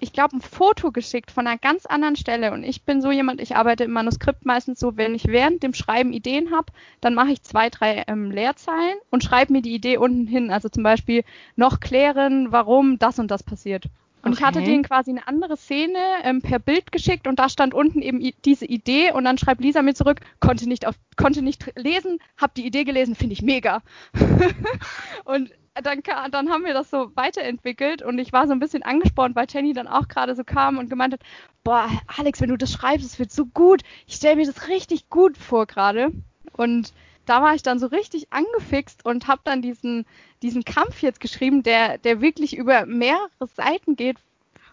[0.00, 2.52] ich glaube, ein Foto geschickt von einer ganz anderen Stelle.
[2.52, 5.72] Und ich bin so jemand, ich arbeite im Manuskript meistens so, wenn ich während dem
[5.72, 9.96] Schreiben Ideen habe, dann mache ich zwei, drei ähm, Leerzeilen und schreibe mir die Idee
[9.96, 10.50] unten hin.
[10.50, 11.24] Also zum Beispiel
[11.56, 13.86] noch klären, warum das und das passiert.
[14.22, 14.38] Und okay.
[14.38, 18.02] ich hatte denen quasi eine andere Szene ähm, per Bild geschickt und da stand unten
[18.02, 22.18] eben diese Idee und dann schreibt Lisa mir zurück, konnte nicht auf, konnte nicht lesen,
[22.36, 23.82] hab die Idee gelesen, finde ich mega.
[25.24, 29.34] und dann, dann haben wir das so weiterentwickelt und ich war so ein bisschen angespornt,
[29.34, 31.22] weil Jenny dann auch gerade so kam und gemeint hat,
[31.64, 33.82] boah, Alex, wenn du das schreibst, es wird so gut.
[34.06, 36.12] Ich stelle mir das richtig gut vor gerade.
[36.52, 36.92] Und
[37.26, 40.06] da war ich dann so richtig angefixt und habe dann diesen,
[40.42, 44.18] diesen Kampf jetzt geschrieben, der, der wirklich über mehrere Seiten geht,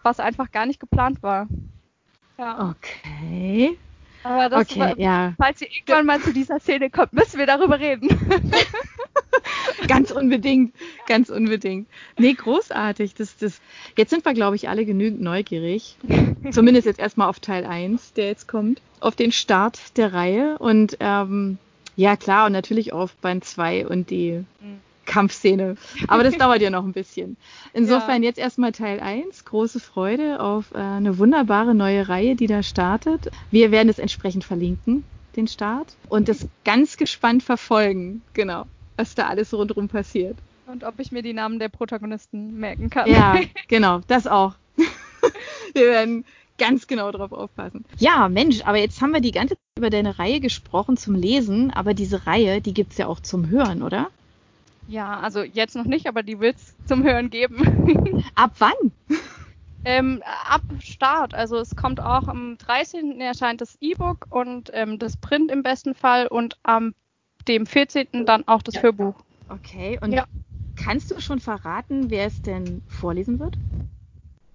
[0.04, 1.48] was einfach gar nicht geplant war.
[2.38, 2.70] Ja.
[2.72, 3.78] Okay.
[4.24, 5.34] Aber das okay, war, ja.
[5.38, 8.10] falls ihr irgendwann mal zu dieser Szene kommt, müssen wir darüber reden.
[9.88, 10.74] ganz unbedingt,
[11.08, 11.88] ganz unbedingt.
[12.18, 13.16] Nee, großartig.
[13.16, 13.62] Das, das,
[13.98, 15.98] jetzt sind wir, glaube ich, alle genügend neugierig.
[16.52, 18.82] Zumindest jetzt erstmal auf Teil 1, der jetzt kommt.
[19.00, 20.58] Auf den Start der Reihe.
[20.58, 21.58] Und ähm,
[22.00, 24.80] ja, klar, und natürlich auf Band 2 und die mhm.
[25.06, 25.76] Kampfszene.
[26.08, 27.36] Aber das dauert ja noch ein bisschen.
[27.74, 28.30] Insofern ja.
[28.30, 29.44] jetzt erstmal Teil 1.
[29.44, 33.30] Große Freude auf äh, eine wunderbare neue Reihe, die da startet.
[33.52, 35.04] Wir werden es entsprechend verlinken,
[35.36, 35.98] den Start.
[36.08, 38.64] Und das ganz gespannt verfolgen, genau,
[38.96, 40.38] was da alles rundherum passiert.
[40.68, 43.10] Und ob ich mir die Namen der Protagonisten merken kann.
[43.10, 44.54] Ja, genau, das auch.
[45.74, 46.24] Wir werden
[46.60, 47.86] ganz genau drauf aufpassen.
[47.98, 51.72] Ja, Mensch, aber jetzt haben wir die ganze Zeit über deine Reihe gesprochen zum Lesen,
[51.72, 54.10] aber diese Reihe, die gibt es ja auch zum Hören, oder?
[54.88, 58.24] Ja, also jetzt noch nicht, aber die wird es zum Hören geben.
[58.36, 58.92] Ab wann?
[59.86, 61.34] Ähm, ab Start.
[61.34, 63.22] Also es kommt auch am 13.
[63.22, 66.94] erscheint das E-Book und ähm, das Print im besten Fall und am
[67.48, 68.26] dem 14.
[68.26, 68.82] dann auch das.
[68.84, 69.16] Hörbuch.
[69.48, 70.26] Okay, und ja.
[70.76, 73.58] kannst du schon verraten, wer es denn vorlesen wird?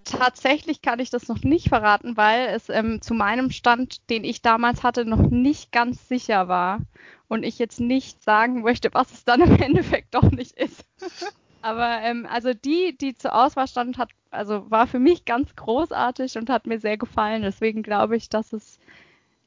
[0.05, 4.43] Tatsächlich kann ich das noch nicht verraten, weil es ähm, zu meinem Stand, den ich
[4.43, 6.79] damals hatte, noch nicht ganz sicher war.
[7.27, 10.85] Und ich jetzt nicht sagen möchte, was es dann im Endeffekt doch nicht ist.
[11.63, 16.37] Aber ähm, also die, die zur Auswahl stand, hat, also war für mich ganz großartig
[16.37, 17.41] und hat mir sehr gefallen.
[17.41, 18.79] Deswegen glaube ich, dass es,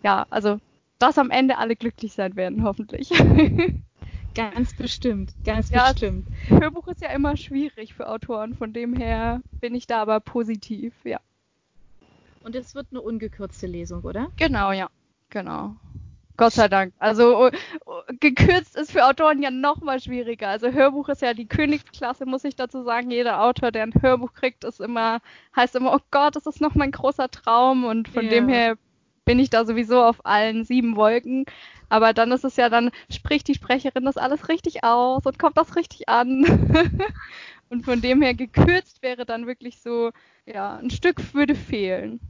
[0.02, 0.58] ja, also,
[0.98, 3.10] dass am Ende alle glücklich sein werden, hoffentlich.
[4.38, 6.28] Ganz bestimmt, ganz ja, bestimmt.
[6.48, 10.94] Hörbuch ist ja immer schwierig für Autoren, von dem her bin ich da aber positiv,
[11.04, 11.18] ja.
[12.44, 14.30] Und es wird eine ungekürzte Lesung, oder?
[14.36, 14.88] Genau, ja,
[15.28, 15.74] genau.
[16.36, 16.94] Gott sei Dank.
[17.00, 17.50] Also
[18.20, 20.48] gekürzt ist für Autoren ja noch mal schwieriger.
[20.48, 23.10] Also Hörbuch ist ja die Königsklasse, muss ich dazu sagen.
[23.10, 25.18] Jeder Autor, der ein Hörbuch kriegt, ist immer,
[25.56, 27.84] heißt immer, oh Gott, das ist noch mein großer Traum.
[27.84, 28.30] Und von yeah.
[28.30, 28.78] dem her
[29.24, 31.44] bin ich da sowieso auf allen sieben Wolken.
[31.88, 35.56] Aber dann ist es ja, dann spricht die Sprecherin das alles richtig aus und kommt
[35.56, 36.44] das richtig an.
[37.70, 40.10] und von dem her gekürzt wäre dann wirklich so,
[40.46, 42.20] ja, ein Stück würde fehlen.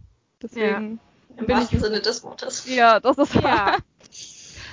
[0.43, 1.01] Deswegen.
[1.31, 2.67] Ja, Im wahrsten Sinne des Wortes.
[2.69, 3.77] Ja, das ist ja.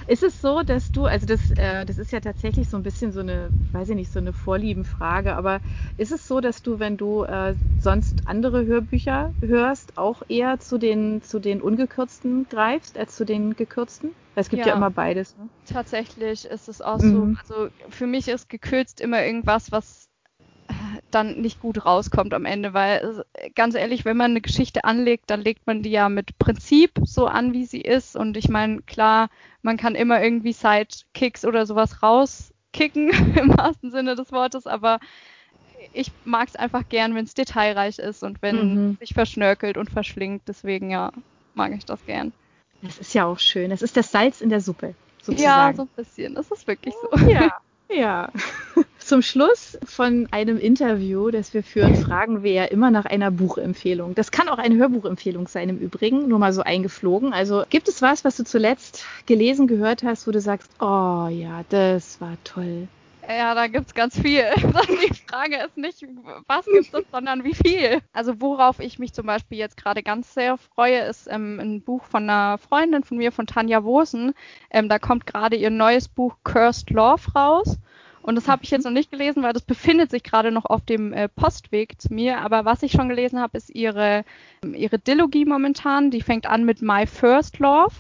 [0.08, 3.12] Ist es so, dass du, also das, äh, das ist ja tatsächlich so ein bisschen
[3.12, 5.62] so eine, weiß ich nicht, so eine Vorliebenfrage, aber
[5.97, 10.77] ist es so, dass du, wenn du äh, sonst andere Hörbücher hörst, auch eher zu
[10.77, 14.12] den, zu den ungekürzten greifst als zu den gekürzten?
[14.36, 15.36] Weil es gibt ja, ja immer beides.
[15.38, 15.47] Ne?
[15.71, 17.38] Tatsächlich ist es auch mhm.
[17.47, 17.55] so.
[17.55, 20.04] Also für mich ist gekürzt immer irgendwas, was
[21.15, 23.23] dann nicht gut rauskommt am Ende, weil
[23.56, 27.28] ganz ehrlich, wenn man eine Geschichte anlegt, dann legt man die ja mit Prinzip so
[27.28, 28.15] an, wie sie ist.
[28.15, 29.30] Und ich meine, klar,
[29.62, 34.99] man kann immer irgendwie Sidekicks oder sowas rauskicken im wahrsten Sinne des Wortes, aber
[35.93, 38.97] ich mag es einfach gern, wenn es detailreich ist und wenn mhm.
[38.99, 40.43] sich verschnörkelt und verschlingt.
[40.47, 41.12] Deswegen ja,
[41.54, 42.34] mag ich das gern.
[42.82, 43.69] Das ist ja auch schön.
[43.69, 44.95] Das ist das Salz in der Suppe.
[45.21, 45.43] Sozusagen.
[45.43, 46.36] Ja, so ein bisschen.
[46.36, 47.17] Das ist wirklich so.
[47.28, 47.51] Ja,
[47.89, 48.30] ja.
[49.05, 54.15] Zum Schluss von einem Interview, das wir führen, fragen wir ja immer nach einer Buchempfehlung.
[54.15, 57.31] Das kann auch eine Hörbuchempfehlung sein im Übrigen, nur mal so eingeflogen.
[57.31, 61.63] Also gibt es was, was du zuletzt gelesen, gehört hast, wo du sagst, oh ja,
[61.69, 62.87] das war toll.
[63.29, 64.43] Ja, da gibt's ganz viel.
[64.55, 66.03] Die Frage ist nicht,
[66.47, 68.01] was gibt es, sondern wie viel.
[68.11, 72.05] Also worauf ich mich zum Beispiel jetzt gerade ganz sehr freue, ist ähm, ein Buch
[72.05, 74.33] von einer Freundin von mir, von Tanja Wosen.
[74.71, 77.77] Ähm, da kommt gerade ihr neues Buch Cursed Love raus.
[78.25, 80.83] Und das habe ich jetzt noch nicht gelesen, weil das befindet sich gerade noch auf
[80.83, 82.39] dem äh, Postweg zu mir.
[82.39, 84.25] Aber was ich schon gelesen habe, ist ihre,
[84.73, 86.09] ihre Dilogie momentan.
[86.09, 87.93] Die fängt an mit My First Love.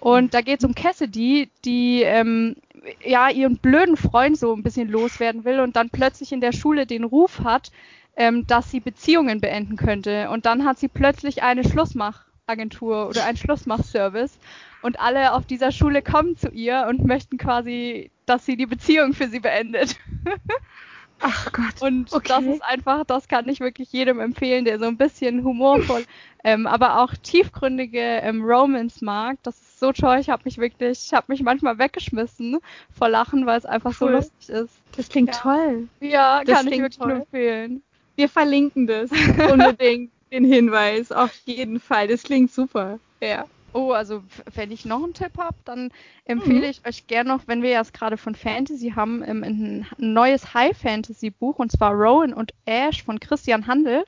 [0.00, 2.56] Und da geht es um Cassidy, die ähm,
[3.04, 6.84] ja ihren blöden Freund so ein bisschen loswerden will und dann plötzlich in der Schule
[6.84, 7.70] den Ruf hat,
[8.16, 10.28] ähm, dass sie Beziehungen beenden könnte.
[10.30, 14.36] Und dann hat sie plötzlich eine Schlussmachagentur oder einen Schlussmachservice.
[14.82, 19.12] Und alle auf dieser Schule kommen zu ihr und möchten quasi, dass sie die Beziehung
[19.12, 19.96] für sie beendet.
[21.20, 21.82] Ach Gott.
[21.82, 22.28] Und okay.
[22.28, 26.04] das ist einfach, das kann ich wirklich jedem empfehlen, der so ein bisschen humorvoll,
[26.42, 29.36] ähm, aber auch tiefgründige ähm, Romance mag.
[29.42, 30.16] Das ist so toll.
[30.18, 32.58] Ich habe mich wirklich, ich habe mich manchmal weggeschmissen
[32.90, 33.94] vor Lachen, weil es einfach cool.
[33.94, 34.74] so lustig ist.
[34.96, 35.40] Das klingt ja.
[35.40, 35.88] toll.
[36.00, 37.12] Ja, das kann ich wirklich toll.
[37.12, 37.82] empfehlen.
[38.16, 39.10] Wir verlinken das
[39.50, 42.08] unbedingt, den Hinweis, auf jeden Fall.
[42.08, 42.98] Das klingt super.
[43.20, 43.44] Ja.
[43.74, 44.22] Oh, also
[44.54, 45.90] wenn ich noch einen Tipp habe, dann
[46.24, 46.64] empfehle mhm.
[46.64, 51.58] ich euch gerne noch, wenn wir jetzt gerade von Fantasy haben, ähm, ein, neues High-Fantasy-Buch,
[51.58, 54.04] und zwar Rowan und Ash von Christian Handel.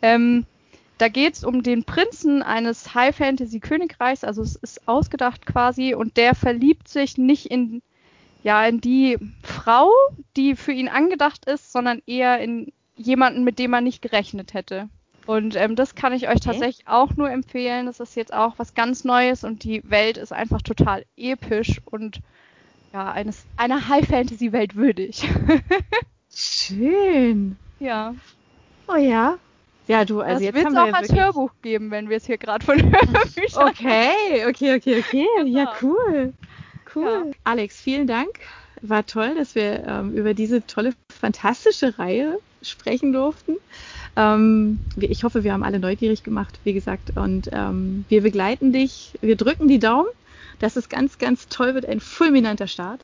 [0.00, 0.46] Ähm,
[0.98, 6.34] da geht es um den Prinzen eines High-Fantasy-Königreichs, also es ist ausgedacht quasi, und der
[6.34, 7.82] verliebt sich nicht in
[8.44, 9.90] ja, in die Frau,
[10.36, 14.90] die für ihn angedacht ist, sondern eher in jemanden, mit dem man nicht gerechnet hätte.
[15.26, 16.50] Und ähm, das kann ich euch okay.
[16.50, 17.86] tatsächlich auch nur empfehlen.
[17.86, 22.20] Das ist jetzt auch was ganz Neues und die Welt ist einfach total episch und
[22.92, 25.28] ja, eines, einer High-Fantasy-Welt würdig.
[26.32, 27.56] Schön.
[27.80, 28.14] Ja.
[28.88, 29.36] Oh ja.
[29.88, 32.38] Ja, du, also das jetzt haben wir auch als Hörbuch geben, wenn wir es hier
[32.38, 35.26] gerade von Hörbüchern Okay, okay, okay, okay.
[35.36, 35.58] Genau.
[35.58, 36.32] Ja, cool.
[36.94, 37.24] Cool.
[37.26, 37.32] Ja.
[37.42, 38.30] Alex, vielen Dank.
[38.80, 43.56] War toll, dass wir ähm, über diese tolle, fantastische Reihe sprechen durften.
[44.16, 47.16] Ähm, ich hoffe, wir haben alle neugierig gemacht, wie gesagt.
[47.16, 49.12] Und ähm, wir begleiten dich.
[49.20, 50.08] Wir drücken die Daumen,
[50.58, 51.86] dass es ganz, ganz toll wird.
[51.86, 53.00] Ein fulminanter Start.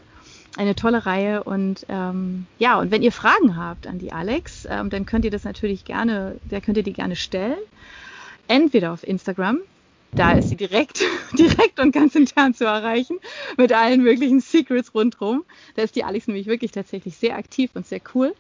[0.56, 1.44] Eine tolle Reihe.
[1.44, 5.30] Und ähm, ja, und wenn ihr Fragen habt an die Alex, ähm, dann könnt ihr
[5.30, 7.58] das natürlich gerne, da könnt ihr die gerne stellen.
[8.48, 9.60] Entweder auf Instagram,
[10.12, 11.02] da ist sie direkt,
[11.38, 13.18] direkt und ganz intern zu erreichen
[13.56, 15.44] mit allen möglichen Secrets rundherum.
[15.76, 18.34] Da ist die Alex nämlich wirklich tatsächlich sehr aktiv und sehr cool.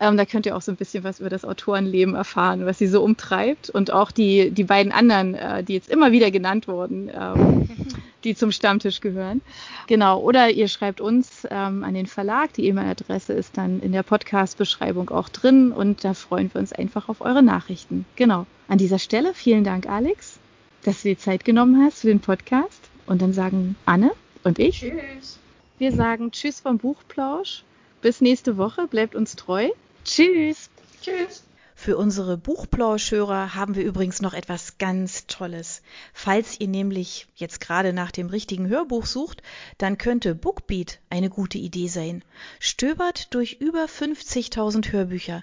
[0.00, 2.86] Ähm, da könnt ihr auch so ein bisschen was über das Autorenleben erfahren, was sie
[2.86, 7.10] so umtreibt und auch die, die beiden anderen, äh, die jetzt immer wieder genannt wurden,
[7.12, 7.68] ähm,
[8.24, 9.40] die zum Stammtisch gehören.
[9.86, 10.20] Genau.
[10.20, 12.52] Oder ihr schreibt uns ähm, an den Verlag.
[12.54, 17.08] Die E-Mail-Adresse ist dann in der Podcast-Beschreibung auch drin und da freuen wir uns einfach
[17.08, 18.04] auf eure Nachrichten.
[18.16, 18.46] Genau.
[18.68, 20.40] An dieser Stelle vielen Dank, Alex
[20.86, 22.80] dass du dir Zeit genommen hast für den Podcast.
[23.06, 24.12] Und dann sagen Anne
[24.44, 24.80] und ich.
[24.80, 25.38] Tschüss.
[25.78, 27.64] Wir sagen Tschüss vom Buchplausch.
[28.00, 28.86] Bis nächste Woche.
[28.86, 29.68] Bleibt uns treu.
[30.04, 30.70] Tschüss.
[31.02, 31.42] Tschüss.
[31.74, 35.82] Für unsere Buchplauschhörer haben wir übrigens noch etwas ganz Tolles.
[36.14, 39.42] Falls ihr nämlich jetzt gerade nach dem richtigen Hörbuch sucht,
[39.76, 42.24] dann könnte Bookbeat eine gute Idee sein.
[42.60, 45.42] Stöbert durch über 50.000 Hörbücher